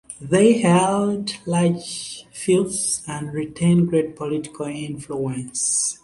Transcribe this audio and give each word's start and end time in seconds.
They 0.19 0.57
held 0.61 1.37
large 1.45 2.25
fiefs, 2.33 3.03
and 3.07 3.31
retained 3.31 3.89
great 3.89 4.15
political 4.15 4.65
influence. 4.65 5.99